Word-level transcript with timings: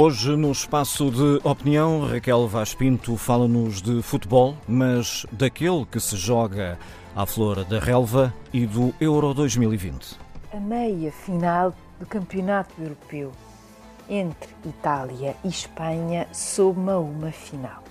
Hoje, 0.00 0.36
no 0.36 0.52
espaço 0.52 1.10
de 1.10 1.40
opinião, 1.42 2.06
Raquel 2.06 2.46
Vaz 2.46 2.72
Pinto 2.72 3.16
fala-nos 3.16 3.82
de 3.82 4.00
futebol, 4.00 4.54
mas 4.68 5.26
daquele 5.32 5.84
que 5.86 5.98
se 5.98 6.16
joga 6.16 6.78
à 7.16 7.26
flor 7.26 7.64
da 7.64 7.80
relva 7.80 8.32
e 8.52 8.64
do 8.64 8.94
Euro 9.00 9.34
2020. 9.34 10.16
A 10.52 10.60
meia 10.60 11.10
final 11.10 11.74
do 11.98 12.06
Campeonato 12.06 12.80
Europeu 12.80 13.32
entre 14.08 14.48
Itália 14.64 15.34
e 15.42 15.48
Espanha 15.48 16.28
soma 16.32 16.96
uma 16.98 17.32
final. 17.32 17.82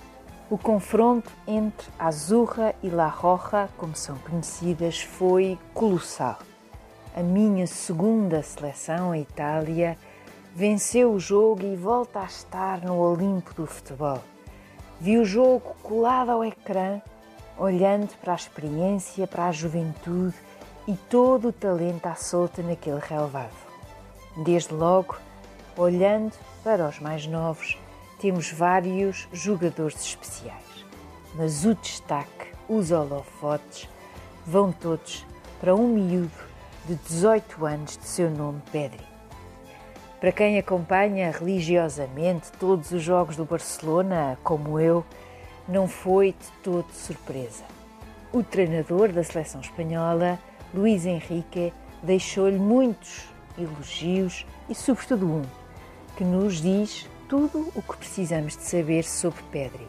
O 0.48 0.56
confronto 0.56 1.30
entre 1.46 1.88
Azurra 1.98 2.74
e 2.82 2.88
La 2.88 3.08
Roja, 3.08 3.68
como 3.76 3.94
são 3.94 4.16
conhecidas, 4.16 4.98
foi 5.02 5.58
colossal. 5.74 6.38
A 7.14 7.22
minha 7.22 7.66
segunda 7.66 8.42
seleção, 8.42 9.10
a 9.10 9.18
Itália, 9.18 9.98
venceu 10.58 11.12
o 11.12 11.20
jogo 11.20 11.62
e 11.64 11.76
volta 11.76 12.18
a 12.18 12.24
estar 12.24 12.80
no 12.80 12.98
Olimpo 12.98 13.54
do 13.54 13.64
futebol. 13.64 14.18
Vi 15.00 15.16
o 15.16 15.24
jogo 15.24 15.76
colado 15.84 16.30
ao 16.30 16.44
ecrã, 16.44 17.00
olhando 17.56 18.12
para 18.18 18.32
a 18.32 18.36
experiência, 18.36 19.24
para 19.28 19.46
a 19.46 19.52
juventude 19.52 20.34
e 20.88 20.96
todo 21.08 21.50
o 21.50 21.52
talento 21.52 22.06
à 22.06 22.16
solta 22.16 22.60
naquele 22.60 22.98
relevado. 22.98 23.54
Desde 24.36 24.74
logo, 24.74 25.16
olhando 25.76 26.32
para 26.64 26.88
os 26.88 26.98
mais 26.98 27.24
novos, 27.24 27.78
temos 28.20 28.50
vários 28.50 29.28
jogadores 29.32 30.04
especiais, 30.04 30.84
mas 31.36 31.64
o 31.64 31.76
destaque, 31.76 32.48
os 32.68 32.90
holofotes, 32.90 33.88
vão 34.44 34.72
todos 34.72 35.24
para 35.60 35.72
um 35.72 35.86
miúdo 35.86 36.32
de 36.84 36.96
18 36.96 37.64
anos 37.64 37.96
de 37.96 38.04
seu 38.04 38.28
nome 38.28 38.60
Pedri. 38.72 39.17
Para 40.20 40.32
quem 40.32 40.58
acompanha 40.58 41.30
religiosamente 41.30 42.50
todos 42.58 42.90
os 42.90 43.00
jogos 43.00 43.36
do 43.36 43.44
Barcelona, 43.44 44.36
como 44.42 44.80
eu, 44.80 45.04
não 45.68 45.86
foi 45.86 46.32
de 46.32 46.50
todo 46.60 46.90
surpresa. 46.92 47.62
O 48.32 48.42
treinador 48.42 49.12
da 49.12 49.22
seleção 49.22 49.60
espanhola, 49.60 50.36
Luís 50.74 51.06
Henrique, 51.06 51.72
deixou-lhe 52.02 52.58
muitos 52.58 53.28
elogios 53.56 54.44
e, 54.68 54.74
sobretudo, 54.74 55.24
um 55.24 55.42
que 56.16 56.24
nos 56.24 56.60
diz 56.60 57.08
tudo 57.28 57.70
o 57.76 57.80
que 57.80 57.96
precisamos 57.96 58.56
de 58.56 58.64
saber 58.64 59.04
sobre 59.04 59.40
Pedri. 59.52 59.86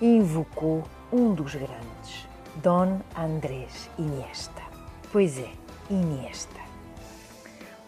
Invocou 0.00 0.82
um 1.12 1.32
dos 1.32 1.54
grandes, 1.54 2.26
Don 2.56 2.98
Andrés 3.16 3.88
Iniesta. 3.96 4.62
Pois 5.12 5.38
é, 5.38 5.50
Iniesta. 5.88 6.65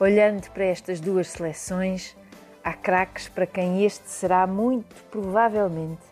Olhando 0.01 0.49
para 0.53 0.65
estas 0.65 1.01
duas 1.01 1.27
seleções, 1.27 2.17
há 2.63 2.73
craques 2.73 3.29
para 3.29 3.45
quem 3.45 3.85
este 3.85 4.09
será 4.09 4.47
muito 4.47 4.95
provavelmente 5.11 6.03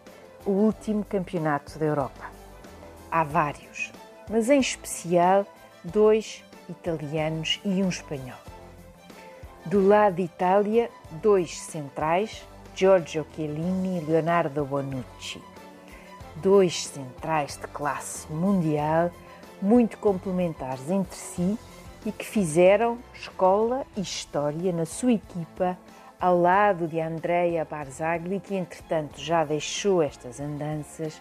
o 0.45 0.51
último 0.51 1.05
campeonato 1.05 1.79
da 1.79 1.87
Europa. 1.87 2.25
Há 3.13 3.23
vários, 3.23 3.93
mas 4.29 4.51
em 4.51 4.59
especial 4.59 5.47
dois 5.85 6.43
italianos 6.69 7.61
e 7.65 7.81
um 7.81 7.89
espanhol. 7.89 8.41
Do 9.65 9.87
lado 9.87 10.17
de 10.17 10.23
Itália, 10.23 10.91
dois 11.23 11.57
centrais, 11.57 12.45
Giorgio 12.75 13.25
Chiellini 13.37 13.99
e 13.99 14.05
Leonardo 14.05 14.65
Bonucci. 14.65 15.41
Dois 16.35 16.89
centrais 16.89 17.57
de 17.57 17.69
classe 17.69 18.27
mundial, 18.33 19.13
muito 19.63 19.97
complementares 19.99 20.91
entre 20.91 21.15
si 21.17 21.57
e 22.07 22.13
que 22.13 22.25
fizeram 22.25 22.99
escola 23.13 23.85
e 23.97 24.01
história 24.01 24.73
na 24.73 24.87
sua 24.87 25.13
equipa 25.13 25.77
ao 26.21 26.41
lado 26.41 26.87
de 26.87 27.01
Andrea 27.01 27.67
Barzagli, 27.69 28.39
que 28.39 28.55
entretanto 28.55 29.21
já 29.21 29.45
deixou 29.45 30.01
estas 30.01 30.39
andanças, 30.39 31.21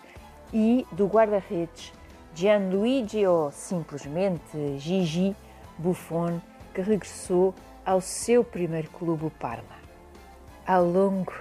e 0.54 0.86
do 0.92 1.08
guarda-redes 1.08 1.92
Gianluigi 2.36 3.26
ou 3.26 3.52
simplesmente 3.52 4.78
Gigi 4.78 5.36
Buffon, 5.78 6.40
que 6.74 6.82
regressou 6.82 7.56
ao 7.84 8.00
seu 8.00 8.44
primeiro 8.44 8.90
clube, 8.92 9.26
o 9.26 9.32
Parma. 9.32 9.76
Ao 10.68 10.86
longo 10.86 11.34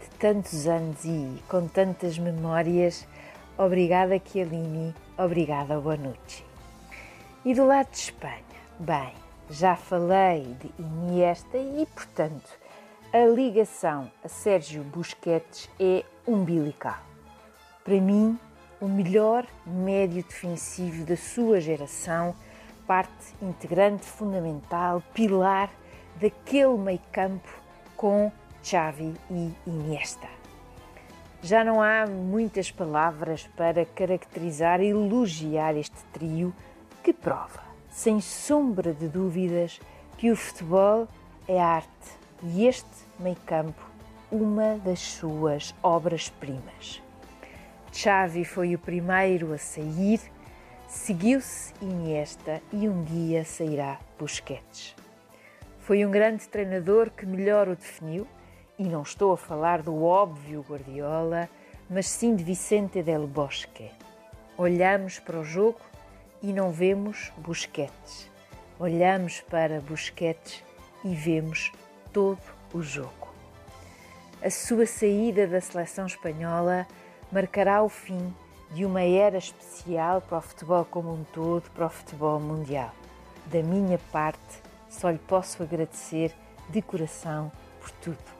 de 0.00 0.08
tantos 0.18 0.66
anos 0.66 1.04
e 1.04 1.42
com 1.46 1.68
tantas 1.68 2.18
memórias, 2.18 3.06
obrigada 3.58 4.20
Chiellini, 4.24 4.94
obrigada 5.18 5.78
Bonucci. 5.78 6.42
E 7.44 7.54
do 7.54 7.66
lado 7.66 7.90
de 7.90 7.98
Espanha, 7.98 8.47
Bem, 8.80 9.12
já 9.50 9.74
falei 9.74 10.54
de 10.60 10.70
Iniesta 10.78 11.58
e, 11.58 11.84
portanto, 11.86 12.48
a 13.12 13.26
ligação 13.26 14.08
a 14.22 14.28
Sérgio 14.28 14.84
Busquets 14.84 15.68
é 15.80 16.04
umbilical. 16.24 17.00
Para 17.82 18.00
mim, 18.00 18.38
o 18.80 18.86
melhor 18.86 19.44
médio 19.66 20.22
defensivo 20.22 21.04
da 21.04 21.16
sua 21.16 21.60
geração, 21.60 22.36
parte 22.86 23.34
integrante 23.42 24.06
fundamental, 24.06 25.02
pilar 25.12 25.70
daquele 26.20 26.78
meio-campo 26.78 27.50
com 27.96 28.30
Xavi 28.62 29.12
e 29.28 29.52
Iniesta. 29.66 30.28
Já 31.42 31.64
não 31.64 31.82
há 31.82 32.06
muitas 32.06 32.70
palavras 32.70 33.44
para 33.56 33.84
caracterizar 33.84 34.80
e 34.80 34.90
elogiar 34.90 35.74
este 35.74 36.04
trio 36.12 36.54
que 37.02 37.12
prova 37.12 37.67
sem 37.90 38.20
sombra 38.20 38.92
de 38.92 39.08
dúvidas, 39.08 39.80
que 40.16 40.30
o 40.30 40.36
futebol 40.36 41.08
é 41.46 41.60
arte 41.60 41.88
e 42.42 42.66
este 42.66 42.86
meio-campo 43.18 43.88
uma 44.30 44.76
das 44.78 45.00
suas 45.00 45.74
obras-primas. 45.82 47.02
Xavi 47.92 48.44
foi 48.44 48.74
o 48.74 48.78
primeiro 48.78 49.52
a 49.52 49.58
sair, 49.58 50.20
seguiu-se 50.86 51.72
Iniesta 51.80 52.60
e 52.72 52.88
um 52.88 53.02
dia 53.04 53.44
sairá 53.44 53.98
Busquets. 54.18 54.94
Foi 55.78 56.04
um 56.04 56.10
grande 56.10 56.46
treinador 56.48 57.10
que 57.10 57.24
melhor 57.24 57.68
o 57.68 57.74
definiu, 57.76 58.26
e 58.78 58.84
não 58.84 59.02
estou 59.02 59.32
a 59.32 59.36
falar 59.36 59.82
do 59.82 60.04
óbvio 60.04 60.64
Guardiola, 60.68 61.48
mas 61.88 62.08
sim 62.08 62.36
de 62.36 62.44
Vicente 62.44 63.02
del 63.02 63.26
Bosque. 63.26 63.90
Olhamos 64.56 65.18
para 65.18 65.40
o 65.40 65.44
jogo 65.44 65.80
e 66.42 66.52
não 66.52 66.70
vemos 66.70 67.32
Busquets. 67.36 68.30
Olhamos 68.78 69.40
para 69.40 69.80
Busquets 69.80 70.62
e 71.04 71.14
vemos 71.14 71.72
todo 72.12 72.40
o 72.72 72.82
jogo. 72.82 73.28
A 74.42 74.50
sua 74.50 74.86
saída 74.86 75.46
da 75.46 75.60
seleção 75.60 76.06
espanhola 76.06 76.86
marcará 77.32 77.82
o 77.82 77.88
fim 77.88 78.32
de 78.70 78.84
uma 78.84 79.02
era 79.02 79.38
especial 79.38 80.20
para 80.20 80.38
o 80.38 80.42
futebol 80.42 80.84
como 80.84 81.12
um 81.12 81.24
todo, 81.24 81.68
para 81.70 81.86
o 81.86 81.90
futebol 81.90 82.38
mundial. 82.38 82.94
Da 83.46 83.62
minha 83.62 83.98
parte, 84.12 84.62
só 84.88 85.10
lhe 85.10 85.18
posso 85.18 85.62
agradecer 85.62 86.32
de 86.68 86.80
coração 86.82 87.50
por 87.80 87.90
tudo. 87.92 88.38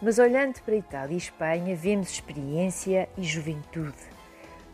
Mas 0.00 0.18
olhando 0.18 0.60
para 0.62 0.74
Itália 0.74 1.14
e 1.14 1.18
Espanha, 1.18 1.76
vemos 1.76 2.10
experiência 2.10 3.08
e 3.16 3.22
juventude 3.22 4.21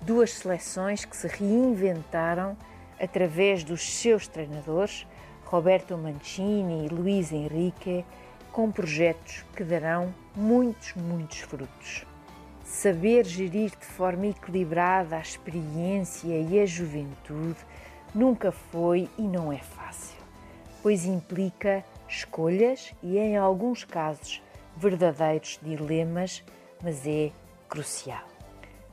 duas 0.03 0.33
seleções 0.33 1.05
que 1.05 1.17
se 1.17 1.27
reinventaram 1.27 2.57
através 3.01 3.63
dos 3.65 3.83
seus 3.83 4.27
treinadores, 4.27 5.07
Roberto 5.45 5.97
Mancini 5.97 6.87
e 6.87 6.89
Luís 6.89 7.33
Henrique, 7.33 8.05
com 8.53 8.71
projetos 8.71 9.45
que 9.57 9.65
darão 9.65 10.13
muitos, 10.35 10.95
muitos 10.95 11.39
frutos. 11.41 12.05
Saber 12.65 13.25
gerir 13.25 13.71
de 13.71 13.87
forma 13.87 14.27
equilibrada 14.27 15.17
a 15.17 15.21
experiência 15.21 16.39
e 16.39 16.61
a 16.61 16.67
juventude 16.67 17.59
nunca 18.15 18.53
foi 18.53 19.09
e 19.17 19.23
não 19.23 19.53
é 19.53 19.59
fácil, 19.59 20.19
pois 20.83 21.05
implica 21.05 21.85
escolhas 22.09 22.93
e, 23.03 23.17
em 23.17 23.37
alguns 23.37 23.85
casos, 23.85 24.43
verdadeiros 24.77 25.59
dilemas, 25.63 26.43
mas 26.83 27.07
é 27.07 27.31
crucial 27.69 28.28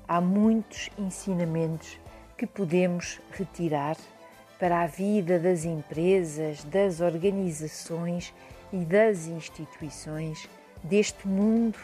há 0.07 0.21
muitos 0.21 0.89
ensinamentos 0.97 1.99
que 2.37 2.45
podemos 2.45 3.19
retirar 3.31 3.97
para 4.59 4.81
a 4.81 4.87
vida 4.87 5.39
das 5.39 5.65
empresas, 5.65 6.63
das 6.63 7.01
organizações 7.01 8.33
e 8.71 8.77
das 8.77 9.27
instituições 9.27 10.49
deste 10.83 11.27
mundo 11.27 11.77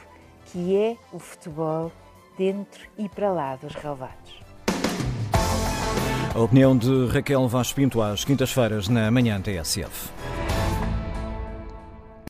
que 0.46 0.76
é 0.76 0.96
o 1.14 1.20
futebol 1.20 1.92
dentro 2.38 2.88
e 2.98 3.08
para 3.08 3.32
lá 3.32 3.56
dos 3.56 3.74
relevados. 3.76 4.42
A 6.34 6.40
opinião 6.40 6.78
de 6.78 7.08
Raquel 7.08 7.48
Vaz 7.48 7.74
Pinto 7.74 8.02
às 8.02 8.24
quintas-feiras 8.24 8.88
na 8.88 9.12
manhã 9.12 9.42
TSF. 9.42 10.10